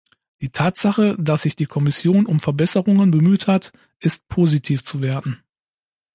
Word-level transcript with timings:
Die 0.41 0.49
Tatsache, 0.49 1.15
dass 1.19 1.43
sich 1.43 1.55
die 1.55 1.67
Kommission 1.67 2.25
um 2.25 2.39
Verbesserungen 2.39 3.11
bemüht 3.11 3.45
hat, 3.45 3.71
ist 3.99 4.27
positiv 4.29 4.81
zu 4.83 5.03
werten. 5.03 5.43